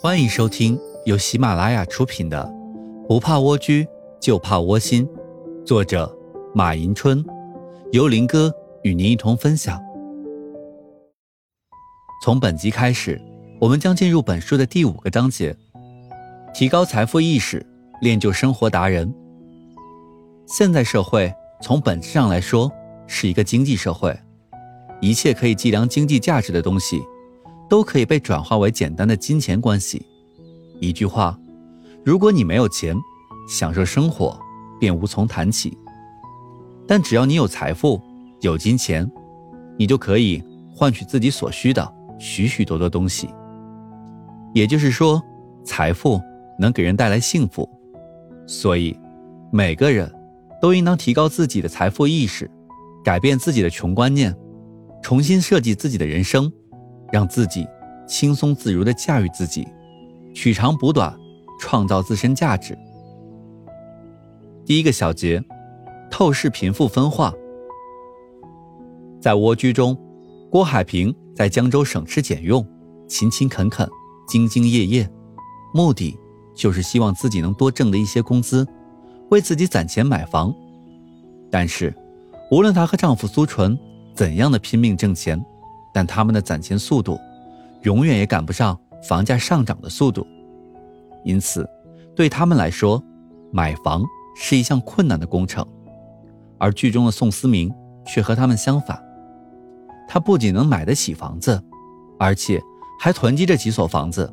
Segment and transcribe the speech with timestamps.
[0.00, 2.44] 欢迎收听由喜马拉雅出品的
[3.06, 3.86] 《不怕蜗居
[4.20, 5.06] 就怕窝心》，
[5.64, 6.14] 作者
[6.54, 7.24] 马迎春，
[7.92, 9.80] 由林哥与您一同分享。
[12.22, 13.20] 从本集开始，
[13.60, 15.56] 我们将进入本书的第五个章节：
[16.54, 17.64] 提高财富意识，
[18.00, 19.12] 练就生活达人。
[20.46, 21.32] 现代社会
[21.62, 22.70] 从本质上来说
[23.06, 24.14] 是一个经济社会。
[25.00, 27.02] 一切可以计量经济价值的东西，
[27.74, 30.00] 都可以被转化为简单的金钱关系。
[30.78, 31.36] 一句话，
[32.04, 32.96] 如果你没有钱，
[33.48, 34.38] 享受生活
[34.78, 35.76] 便无从谈起。
[36.86, 38.00] 但只要你有财富、
[38.42, 39.10] 有金钱，
[39.76, 40.40] 你就可以
[40.72, 43.28] 换取自己所需的许许多多东西。
[44.54, 45.20] 也就是说，
[45.64, 46.20] 财富
[46.56, 47.68] 能给人带来幸福。
[48.46, 48.96] 所以，
[49.50, 50.08] 每个人
[50.62, 52.48] 都应当提高自己的财富意识，
[53.02, 54.32] 改变自己的穷观念。
[55.02, 56.52] 重新设计自己的人生，
[57.14, 57.64] 让自己
[58.08, 59.68] 轻松自如地驾驭自己，
[60.34, 61.16] 取长补短，
[61.60, 62.76] 创造自身价值。
[64.66, 65.40] 第一个小节，
[66.10, 67.32] 透视贫富分化。
[69.20, 69.96] 在蜗居中，
[70.50, 72.66] 郭海平在江州省吃俭用，
[73.06, 73.88] 勤勤恳恳，
[74.28, 75.08] 兢兢业业，
[75.72, 76.18] 目的
[76.52, 78.66] 就是希望自己能多挣的一些工资，
[79.30, 80.52] 为自己攒钱买房。
[81.48, 81.94] 但是，
[82.50, 83.78] 无论她和丈夫苏纯。
[84.16, 85.44] 怎样的拼命挣钱，
[85.94, 87.18] 但他们的攒钱速度，
[87.82, 88.78] 永远也赶不上
[89.08, 90.26] 房价上涨的速度。
[91.24, 91.66] 因此，
[92.16, 93.02] 对他们来说，
[93.52, 94.02] 买房
[94.36, 95.64] 是一项困难的工程。
[96.58, 97.72] 而剧中的宋思明
[98.04, 99.00] 却和他们相反，
[100.08, 101.62] 他不仅能买得起房子，
[102.18, 102.60] 而且
[103.00, 104.28] 还囤积着几所房子，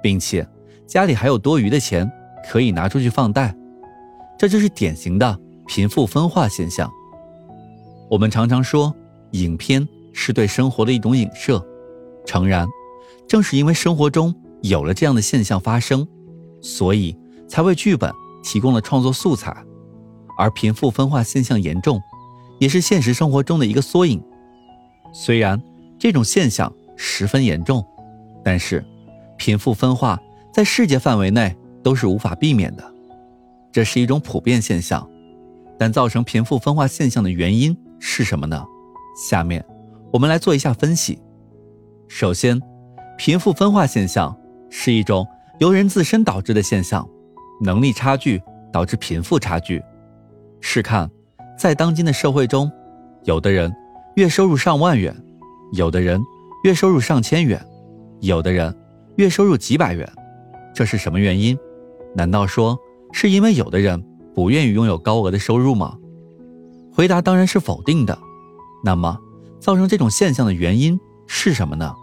[0.00, 0.46] 并且
[0.86, 2.10] 家里还有多余的钱
[2.48, 3.54] 可以拿出去放贷。
[4.38, 6.90] 这就是典型的贫富分化现象。
[8.08, 8.94] 我们常常说。
[9.34, 11.64] 影片是对生活的一种影射，
[12.26, 12.66] 诚然，
[13.28, 16.06] 正是因为生活中有了这样的现象发生，
[16.60, 17.16] 所以
[17.48, 19.56] 才为剧本提供了创作素材。
[20.38, 22.00] 而贫富分化现象严重，
[22.58, 24.22] 也是现实生活中的一个缩影。
[25.12, 25.60] 虽然
[25.98, 27.84] 这种现象十分严重，
[28.42, 28.82] 但是
[29.36, 30.18] 贫富分化
[30.52, 32.94] 在世界范围内都是无法避免的，
[33.70, 35.06] 这是一种普遍现象。
[35.78, 38.64] 但造成贫富分化现象的原因是什么呢？
[39.28, 39.64] 下面，
[40.12, 41.18] 我们来做一下分析。
[42.08, 42.60] 首先，
[43.16, 44.36] 贫富分化现象
[44.68, 45.26] 是一种
[45.58, 47.08] 由人自身导致的现象，
[47.60, 49.82] 能力差距导致贫富差距。
[50.60, 51.08] 试看，
[51.56, 52.70] 在当今的社会中，
[53.24, 53.72] 有的人
[54.16, 55.14] 月收入上万元，
[55.72, 56.20] 有的人
[56.64, 57.64] 月收入上千元，
[58.20, 58.74] 有的人
[59.16, 60.10] 月收入几百元，
[60.74, 61.56] 这是什么原因？
[62.16, 62.76] 难道说
[63.12, 64.04] 是因为有的人
[64.34, 65.96] 不愿意拥有高额的收入吗？
[66.92, 68.18] 回答当然是否定的。
[68.84, 69.16] 那么，
[69.60, 71.94] 造成这种现象的原因是什么呢？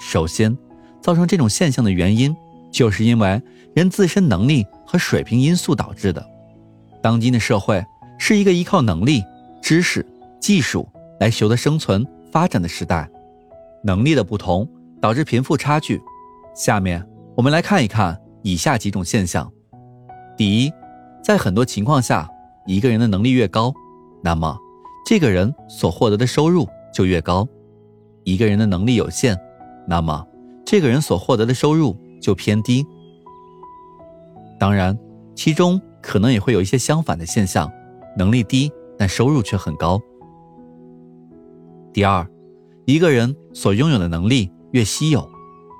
[0.00, 0.56] 首先，
[1.00, 2.34] 造成这种现象的原因，
[2.72, 3.40] 就是因为
[3.74, 6.26] 人自身能力和水平因素导致的。
[7.02, 7.84] 当今的社会
[8.18, 9.22] 是一个依靠能力、
[9.62, 10.04] 知识、
[10.40, 10.88] 技术
[11.20, 13.08] 来求得生存发展的时代，
[13.84, 14.68] 能力的不同
[15.00, 16.00] 导致贫富差距。
[16.54, 19.50] 下面我们来看一看以下几种现象：
[20.36, 20.72] 第一，
[21.22, 22.28] 在很多情况下，
[22.66, 23.72] 一个人的能力越高，
[24.22, 24.58] 那么。
[25.08, 27.46] 这个人所获得的收入就越高，
[28.24, 29.36] 一个人的能力有限，
[29.86, 30.26] 那么
[30.64, 32.86] 这个人所获得的收入就偏低。
[34.58, 34.98] 当然，
[35.34, 37.70] 其中可能也会有一些相反的现象，
[38.16, 40.00] 能力低但收入却很高。
[41.92, 42.26] 第二，
[42.86, 45.28] 一个人所拥有的能力越稀有，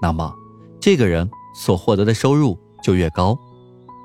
[0.00, 0.34] 那么
[0.80, 3.38] 这个人所获得的收入就越高。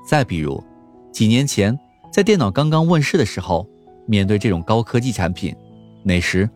[0.06, 0.62] 再比如，
[1.10, 1.74] 几年前
[2.12, 3.66] 在电脑刚刚问世的时候。
[4.10, 5.54] 面对这种高科技产品，
[6.02, 6.48] 那时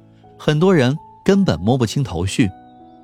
[0.45, 2.51] 很多人根本摸不清头绪，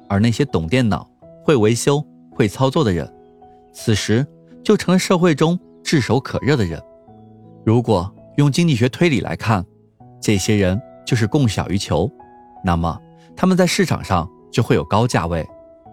[0.09, 1.09] 而那些懂电脑、
[1.45, 3.09] 会维修、会操作的人，
[3.73, 4.27] 此时
[4.65, 6.83] 就成了社会中炙手可热的人。
[7.65, 9.65] 如果用经济学推理来看，
[10.21, 12.11] 这些人就是供小于求，
[12.65, 13.01] 那么
[13.37, 15.47] 他们在市场上就会有高价位。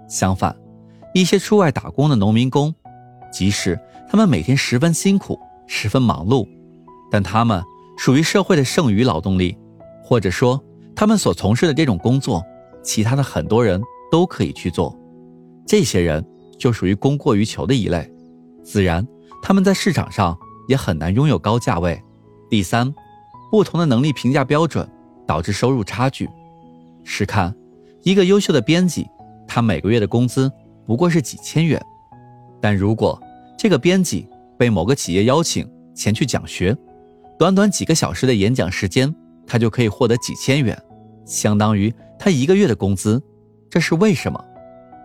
[0.09, 0.57] 相反，
[1.14, 2.73] 一些出外打工的农民工，
[3.31, 3.79] 即使
[4.09, 6.47] 他们每天十分辛苦、十分忙碌，
[7.11, 7.64] 但他们。
[7.97, 9.55] 属于社会的剩余劳动力，
[10.03, 10.61] 或者说
[10.96, 12.42] 他们所从事的这种工作，
[12.82, 13.82] 其他的很多人
[14.12, 14.97] 都可以去做。
[15.68, 16.26] 这些人
[16.58, 18.09] 就属于供过于求的一类，
[18.64, 19.06] 自然
[19.42, 20.38] 他们在市场上
[20.68, 22.02] 也很难拥有高价位。
[22.50, 22.94] 第三，
[23.52, 24.88] 不同的能力评价标准
[25.28, 26.30] 导致收入差距。
[27.03, 27.53] 试看
[28.03, 29.08] 一个优秀的编辑，
[29.47, 30.52] 他每个月的工资
[30.86, 31.84] 不过是几千元，
[32.62, 33.20] 但如果
[33.58, 34.28] 这个编辑
[34.58, 36.76] 被某个企业邀请前去讲学，
[37.38, 39.14] 短短几个小时的演讲时间，
[39.47, 40.78] 他就可以获得几千元，
[41.26, 43.22] 相当于他一个月的工资。
[43.70, 44.44] 这是为什么？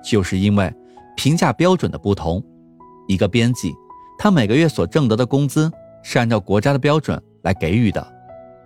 [0.04, 0.72] 就是因为
[1.16, 2.42] 评价标准的不同。
[3.08, 3.74] 一个编辑，
[4.18, 5.70] 他每个月所挣得的工资
[6.02, 8.06] 是按照国家的标准来给予的，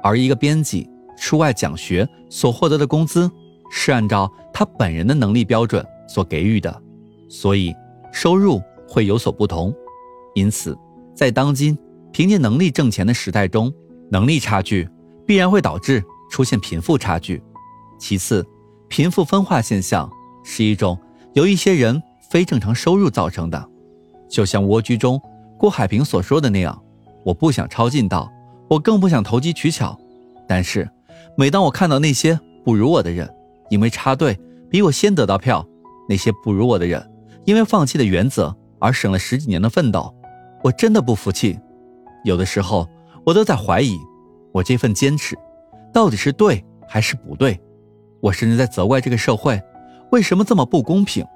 [0.02, 3.30] 而一个编辑出外讲学所获得的工资
[3.70, 6.82] 是按照他本人的能力标准所给予的，
[7.28, 7.74] 所以
[8.12, 9.74] 收入会有所不同。
[10.34, 10.76] 因此，
[11.14, 11.78] 在当今
[12.12, 13.72] 凭借能力挣钱的时代中，
[14.10, 14.86] 能力差距
[15.26, 17.42] 必然会导致出现贫富差距。
[17.98, 18.46] 其次，
[18.88, 20.10] 贫富分化现象
[20.44, 20.98] 是一种
[21.34, 23.68] 由一些人非正常收入造成的。
[24.28, 25.20] 就像《蜗居》中
[25.58, 26.82] 郭海平所说的那样，
[27.24, 28.30] 我不想抄近道，
[28.68, 29.98] 我更不想投机取巧。
[30.46, 30.88] 但是，
[31.36, 33.32] 每当我看到那些不如我的人
[33.70, 34.38] 因为插队
[34.68, 35.64] 比我先得到票，
[36.08, 37.10] 那些不如我的人
[37.44, 40.14] 因为放弃的原则而省了十几年的奋斗，
[40.62, 41.58] 我真的不服气。
[42.24, 42.88] 有的时候，
[43.24, 43.98] 我都在怀疑，
[44.54, 45.36] 我这份坚持
[45.92, 47.60] 到底是对还是不对。
[48.20, 49.60] 我甚至在责怪这个社会
[50.12, 51.26] 为什么这么不公平，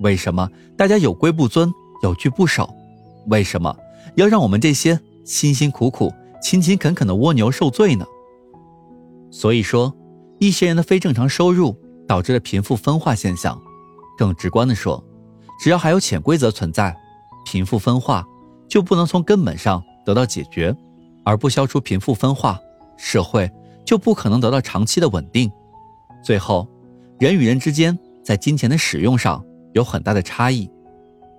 [0.00, 1.70] 为什么大家有规不遵？
[2.02, 2.68] 有据不守，
[3.28, 3.76] 为什么
[4.16, 8.04] 要让我们这些辛辛苦苦、勤勤恳恳的蜗牛受罪呢？
[9.30, 9.94] 所以说，
[10.40, 11.76] 一些人的非正常收入
[12.08, 13.60] 导致了贫富分化现象。
[14.18, 15.02] 更直观的说，
[15.60, 16.96] 只要还有潜规则存在，
[17.46, 18.24] 贫富分化
[18.68, 20.74] 就不能从根本上得到解决。
[21.24, 22.60] 而不消除贫富分化，
[22.96, 23.50] 社会
[23.84, 25.50] 就不可能得到长期的稳定。
[26.24, 26.68] 最后，
[27.18, 30.70] 人与人之间在金钱的使用上有很大的差异。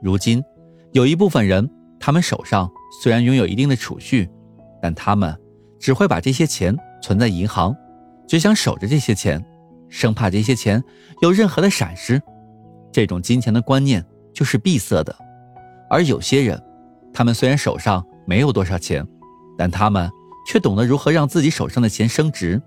[0.01, 0.43] 如今。
[0.91, 1.67] 有一部分人，
[1.99, 2.69] 他们手上
[3.01, 4.29] 虽然拥有一定的储蓄，
[4.79, 5.35] 但他们
[5.79, 7.75] 只会把这些钱存在银行，
[8.27, 9.43] 只想守着这些钱，
[9.89, 10.79] 生怕这些钱
[11.23, 12.21] 有任何的闪失。
[12.91, 15.15] 这种金钱的观念就是闭塞的。
[15.89, 16.63] 而有些人，
[17.11, 19.03] 他们虽然手上没有多少钱，
[19.57, 20.09] 但他们
[20.47, 22.61] 却懂得如何让自己手上的钱升值。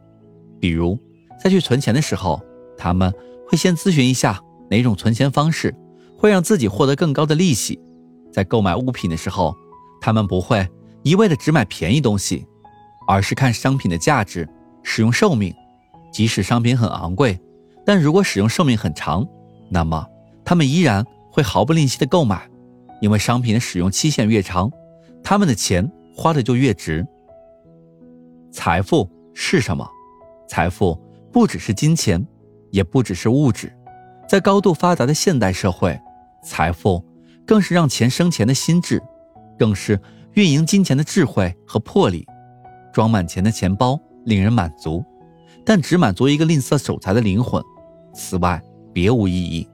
[0.61, 0.99] 比如，
[1.43, 2.41] 在去存钱的时候，
[2.77, 3.13] 他们
[3.49, 4.41] 会先咨询一下
[4.71, 5.75] 哪种存钱方式
[6.17, 7.79] 会让自己获得更高的利息。
[8.33, 9.55] 在购买物品的时候，
[10.01, 10.67] 他们不会
[11.03, 12.47] 一味的只买便宜东西，
[13.07, 14.49] 而是看商品的价值、
[14.83, 15.55] 使用寿命。
[16.13, 17.39] 即使商品很昂贵，
[17.85, 19.27] 但如果使用寿命很长，
[19.69, 20.07] 那么
[20.45, 22.49] 他们依然会毫不吝惜的购买，
[23.03, 24.71] 因为商品的使用期限越长，
[25.23, 27.07] 他们的钱花的就越值。
[28.51, 29.87] 财富是什么？
[30.49, 30.99] 财富
[31.31, 32.27] 不只是金钱，
[32.71, 33.73] 也不只是物质。
[34.29, 36.01] 在高度发达的现代社会，
[36.43, 37.05] 财富。
[37.47, 39.01] 更是让钱生钱的心智，
[39.57, 40.01] 更是
[40.33, 42.27] 运营金钱的智慧和魄力。
[42.93, 45.05] 装满钱的钱包令人满足，
[45.65, 47.63] 但只满足一个吝啬守财的灵魂，
[48.13, 48.61] 此外
[48.93, 49.65] 别无意义。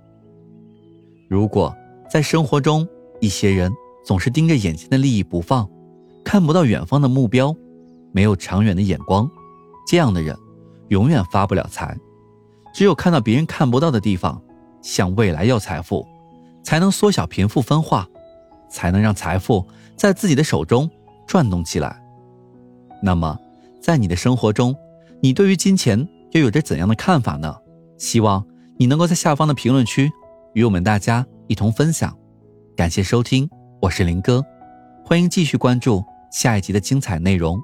[1.31, 1.75] 如果
[2.11, 2.87] 在生活中，
[3.23, 3.73] 一些人
[4.05, 5.67] 总是盯着眼前的利益不放，
[6.25, 7.55] 看不到远方的目标，
[8.13, 9.29] 没有长远的眼光，
[9.87, 10.37] 这样的人
[10.89, 11.97] 永远发不了财。
[12.75, 14.43] 只有看到别人看不到的地方，
[14.81, 16.07] 向未来要财富。
[16.65, 18.09] 才能缩小贫富分化，
[18.71, 19.67] 才能让财富
[19.97, 20.89] 在自己的手中
[21.27, 22.01] 转动起来。
[23.03, 23.37] 那么，
[23.81, 24.73] 在你的生活中，
[25.21, 27.57] 你对于金钱又有着怎样的看法呢？
[27.99, 28.47] 希望
[28.79, 30.09] 你能够在下方的评论区
[30.55, 32.17] 与我们大家一同分享。
[32.77, 34.41] 感谢收听，我是林哥，
[35.05, 37.63] 欢迎继续关注下一集的精彩内容。